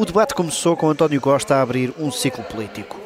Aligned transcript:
O 0.00 0.04
debate 0.06 0.34
começou 0.34 0.78
com 0.78 0.88
António 0.88 1.20
Costa 1.20 1.56
a 1.56 1.60
abrir 1.60 1.92
um 1.98 2.10
ciclo 2.10 2.42
político. 2.44 2.98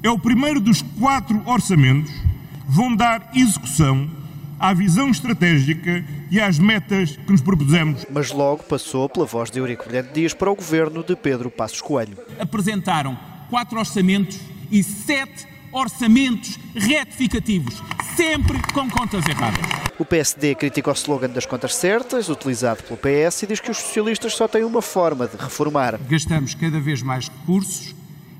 É 0.00 0.08
o 0.08 0.16
primeiro 0.16 0.60
dos 0.60 0.80
quatro 0.80 1.42
orçamentos 1.44 2.12
que 2.12 2.22
vão 2.68 2.94
dar 2.94 3.32
execução 3.34 4.08
à 4.56 4.72
visão 4.72 5.10
estratégica 5.10 6.04
e 6.30 6.40
às 6.40 6.56
metas 6.56 7.16
que 7.16 7.32
nos 7.32 7.40
propusemos. 7.40 8.06
Mas 8.08 8.30
logo 8.30 8.62
passou 8.62 9.08
pela 9.08 9.26
voz 9.26 9.50
de 9.50 9.58
Eurico 9.58 9.86
Brilhante 9.86 10.12
Dias 10.12 10.34
para 10.34 10.48
o 10.48 10.54
governo 10.54 11.02
de 11.02 11.16
Pedro 11.16 11.50
Passos 11.50 11.80
Coelho. 11.82 12.16
Apresentaram 12.38 13.18
quatro 13.50 13.80
orçamentos 13.80 14.38
e 14.70 14.84
sete 14.84 15.48
orçamentos 15.76 16.58
retificativos, 16.74 17.82
sempre 18.16 18.58
com 18.72 18.88
contas 18.88 19.26
erradas. 19.26 19.60
O 19.98 20.06
PSD 20.06 20.54
critica 20.54 20.90
o 20.90 20.94
slogan 20.94 21.28
das 21.28 21.44
contas 21.44 21.74
certas, 21.74 22.30
utilizado 22.30 22.82
pelo 22.82 22.96
PS, 22.96 23.42
e 23.42 23.46
diz 23.46 23.60
que 23.60 23.70
os 23.70 23.76
socialistas 23.76 24.34
só 24.34 24.48
têm 24.48 24.64
uma 24.64 24.80
forma 24.80 25.26
de 25.26 25.36
reformar. 25.36 26.00
Gastamos 26.08 26.54
cada 26.54 26.80
vez 26.80 27.02
mais 27.02 27.28
recursos 27.28 27.94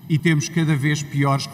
e 0.08 0.18
temos 0.18 0.48
cada 0.48 0.74
vez 0.74 1.02
piores 1.02 1.46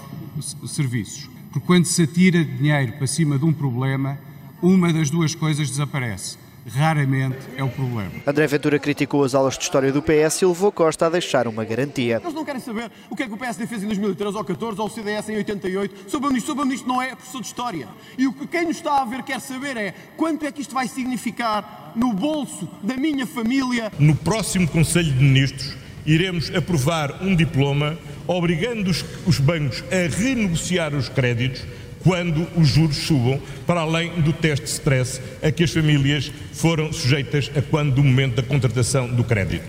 serviços. 0.68 1.28
Porque 1.50 1.66
quando 1.66 1.84
se 1.84 2.02
atira 2.02 2.44
dinheiro 2.44 2.92
para 2.92 3.06
cima 3.08 3.36
de 3.36 3.44
um 3.44 3.52
problema, 3.52 4.16
uma 4.62 4.92
das 4.92 5.10
duas 5.10 5.34
coisas 5.34 5.68
desaparece 5.68 6.38
raramente 6.66 7.38
é 7.56 7.64
o 7.64 7.68
problema. 7.68 8.12
André 8.26 8.46
Ventura 8.46 8.78
criticou 8.78 9.24
as 9.24 9.34
aulas 9.34 9.56
de 9.56 9.64
História 9.64 9.92
do 9.92 10.02
PS 10.02 10.42
e 10.42 10.46
levou 10.46 10.70
Costa 10.70 11.06
a 11.06 11.10
deixar 11.10 11.46
uma 11.48 11.64
garantia. 11.64 12.20
Eles 12.22 12.34
não 12.34 12.44
querem 12.44 12.60
saber 12.60 12.90
o 13.10 13.16
que 13.16 13.24
é 13.24 13.26
que 13.26 13.34
o 13.34 13.36
PSD 13.36 13.66
fez 13.66 13.82
em 13.82 13.86
2013 13.86 14.36
ou 14.36 14.44
14 14.44 14.80
ou 14.80 14.86
o 14.86 14.90
CDS 14.90 15.28
em 15.28 15.36
88. 15.36 16.10
Soube 16.10 16.36
isto, 16.36 16.46
soube 16.46 16.74
isto 16.74 16.88
não 16.88 17.00
é 17.00 17.14
professor 17.14 17.40
de 17.40 17.46
História. 17.46 17.88
E 18.16 18.26
o 18.26 18.32
que 18.32 18.46
quem 18.46 18.66
nos 18.66 18.76
está 18.76 19.02
a 19.02 19.04
ver 19.04 19.22
quer 19.22 19.40
saber 19.40 19.76
é 19.76 19.94
quanto 20.16 20.46
é 20.46 20.52
que 20.52 20.60
isto 20.60 20.74
vai 20.74 20.88
significar 20.88 21.92
no 21.96 22.12
bolso 22.12 22.68
da 22.82 22.96
minha 22.96 23.26
família. 23.26 23.92
No 23.98 24.14
próximo 24.14 24.68
Conselho 24.68 25.12
de 25.12 25.22
Ministros 25.22 25.76
iremos 26.04 26.52
aprovar 26.54 27.22
um 27.22 27.34
diploma 27.34 27.96
obrigando 28.26 28.90
os, 28.90 29.04
os 29.26 29.38
bancos 29.38 29.84
a 29.90 30.14
renegociar 30.16 30.94
os 30.94 31.08
créditos 31.08 31.62
quando 32.02 32.46
os 32.56 32.68
juros 32.68 32.96
subam, 32.96 33.40
para 33.72 33.80
além 33.80 34.20
do 34.20 34.34
teste 34.34 34.66
de 34.66 34.70
stress 34.70 35.18
a 35.42 35.50
que 35.50 35.64
as 35.64 35.70
famílias 35.70 36.30
foram 36.52 36.92
sujeitas 36.92 37.50
a 37.56 37.62
quando 37.62 37.94
do 37.94 38.04
momento 38.04 38.34
da 38.34 38.42
contratação 38.42 39.08
do 39.08 39.24
crédito 39.24 39.64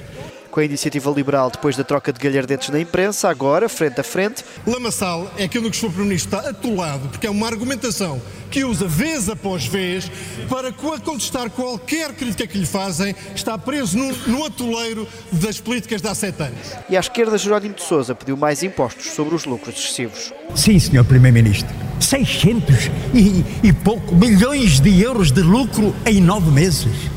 com 0.51 0.59
a 0.59 0.65
iniciativa 0.65 1.09
liberal 1.09 1.49
depois 1.49 1.75
da 1.75 1.83
troca 1.83 2.13
de 2.13 2.19
galhardetes 2.19 2.69
na 2.69 2.79
imprensa, 2.79 3.27
agora, 3.27 3.67
frente 3.67 3.99
a 3.99 4.03
frente. 4.03 4.45
Lamaçal 4.67 5.33
é 5.35 5.45
aquilo 5.45 5.71
que 5.71 5.75
o 5.75 5.79
Sr. 5.79 5.87
Primeiro-Ministro 5.87 6.37
está 6.37 6.47
atolado, 6.47 7.09
porque 7.09 7.25
é 7.25 7.29
uma 7.31 7.47
argumentação 7.47 8.21
que 8.51 8.63
usa 8.63 8.87
vez 8.87 9.29
após 9.29 9.65
vez 9.65 10.11
para 10.47 10.71
contestar 10.71 11.49
qualquer 11.49 12.13
crítica 12.13 12.45
que 12.45 12.55
lhe 12.55 12.67
fazem, 12.67 13.15
está 13.33 13.57
preso 13.57 13.97
no, 13.97 14.15
no 14.27 14.45
atoleiro 14.45 15.07
das 15.31 15.59
políticas 15.59 16.03
de 16.03 16.07
há 16.07 16.13
sete 16.13 16.43
anos. 16.43 16.71
E 16.87 16.95
à 16.95 16.99
esquerda, 16.99 17.35
Jerónimo 17.35 17.73
de 17.73 17.81
Sousa 17.81 18.13
pediu 18.13 18.37
mais 18.37 18.61
impostos 18.61 19.07
sobre 19.07 19.33
os 19.33 19.45
lucros 19.45 19.75
excessivos. 19.75 20.31
Sim, 20.53 20.77
Sr. 20.77 21.03
Primeiro-Ministro. 21.03 21.92
600 22.05 22.89
e, 23.13 23.67
e 23.67 23.73
pouco 23.73 24.15
milhões 24.15 24.79
de 24.79 25.01
euros 25.01 25.31
de 25.31 25.41
lucro 25.41 25.95
em 26.05 26.21
nove 26.21 26.51
meses. 26.51 27.09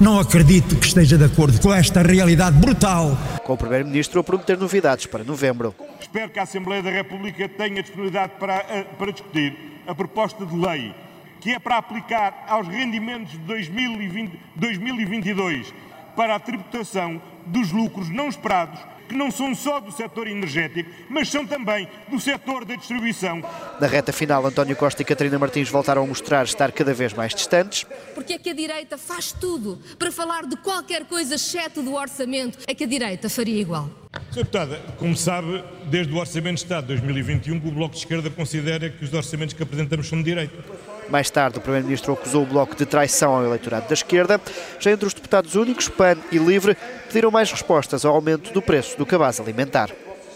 Não 0.00 0.18
acredito 0.18 0.76
que 0.76 0.86
esteja 0.86 1.16
de 1.16 1.24
acordo 1.24 1.60
com 1.60 1.72
esta 1.72 2.02
realidade 2.02 2.58
brutal. 2.58 3.16
Com 3.44 3.54
o 3.54 3.56
Primeiro-Ministro 3.56 4.20
a 4.20 4.24
prometer 4.24 4.58
novidades 4.58 5.06
para 5.06 5.22
novembro. 5.22 5.74
Espero 6.00 6.30
que 6.30 6.38
a 6.38 6.42
Assembleia 6.42 6.82
da 6.82 6.90
República 6.90 7.48
tenha 7.48 7.82
disponibilidade 7.82 8.32
para, 8.38 8.54
eh, 8.68 8.84
para 8.98 9.12
discutir 9.12 9.56
a 9.86 9.94
proposta 9.94 10.44
de 10.44 10.56
lei 10.56 10.94
que 11.44 11.50
é 11.50 11.58
para 11.58 11.76
aplicar 11.76 12.46
aos 12.48 12.66
rendimentos 12.66 13.32
de 13.32 13.38
2020, 13.40 14.40
2022 14.56 15.74
para 16.16 16.36
a 16.36 16.40
tributação 16.40 17.20
dos 17.44 17.70
lucros 17.70 18.08
não 18.08 18.28
esperados 18.28 18.80
que 19.08 19.14
não 19.14 19.30
são 19.30 19.54
só 19.54 19.80
do 19.80 19.92
setor 19.92 20.26
energético, 20.26 20.90
mas 21.08 21.28
são 21.28 21.46
também 21.46 21.88
do 22.10 22.18
setor 22.20 22.64
da 22.64 22.74
distribuição. 22.74 23.42
Na 23.80 23.86
reta 23.86 24.12
final, 24.12 24.44
António 24.46 24.76
Costa 24.76 25.02
e 25.02 25.04
Catarina 25.04 25.38
Martins 25.38 25.68
voltaram 25.68 26.02
a 26.02 26.06
mostrar 26.06 26.44
estar 26.44 26.72
cada 26.72 26.94
vez 26.94 27.12
mais 27.12 27.34
distantes. 27.34 27.86
Porque 28.14 28.34
é 28.34 28.38
que 28.38 28.50
a 28.50 28.54
direita 28.54 28.96
faz 28.96 29.32
tudo 29.32 29.78
para 29.98 30.10
falar 30.10 30.46
de 30.46 30.56
qualquer 30.56 31.04
coisa 31.04 31.34
exceto 31.34 31.82
do 31.82 31.94
orçamento? 31.94 32.58
É 32.66 32.74
que 32.74 32.84
a 32.84 32.86
direita 32.86 33.28
faria 33.28 33.60
igual. 33.60 33.90
Sr. 34.30 34.44
Deputada, 34.44 34.80
como 34.98 35.16
sabe, 35.16 35.64
desde 35.86 36.12
o 36.12 36.16
Orçamento 36.16 36.56
de 36.56 36.62
Estado 36.62 36.86
de 36.86 37.00
2021, 37.00 37.56
o 37.56 37.60
Bloco 37.72 37.94
de 37.94 38.00
Esquerda 38.00 38.30
considera 38.30 38.88
que 38.88 39.04
os 39.04 39.12
orçamentos 39.12 39.54
que 39.54 39.62
apresentamos 39.62 40.08
são 40.08 40.18
de 40.18 40.24
direito. 40.24 40.54
Mais 41.08 41.30
tarde, 41.30 41.58
o 41.58 41.60
Primeiro-Ministro 41.60 42.12
acusou 42.12 42.42
o 42.42 42.46
Bloco 42.46 42.74
de 42.74 42.86
traição 42.86 43.34
ao 43.34 43.44
eleitorado 43.44 43.88
da 43.88 43.94
esquerda. 43.94 44.40
Já 44.78 44.90
entre 44.90 45.06
os 45.06 45.14
deputados 45.14 45.54
únicos, 45.54 45.88
PAN 45.88 46.16
e 46.32 46.38
LIVRE 46.38 46.76
pediram 47.06 47.30
mais 47.30 47.50
respostas 47.50 48.04
ao 48.04 48.14
aumento 48.14 48.52
do 48.52 48.62
preço 48.62 48.96
do 48.96 49.06
cabaz 49.06 49.40
alimentar. 49.40 49.90